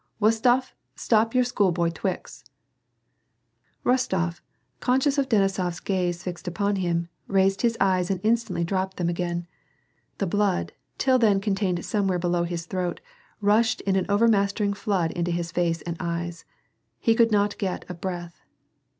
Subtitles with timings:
[0.19, 2.43] W'ostof, stop your schoolboy twicks
[3.85, 4.41] "—Bostof,
[4.79, 9.45] conscious of Denisofs gaze fixed upon him, raised his eyes and instantly dropped them again.
[10.17, 12.99] The blood, till then contained somewhere below his throat,
[13.41, 16.45] rushed in an over mastering flood into his face and eyes.
[16.97, 18.41] He could not get a breath.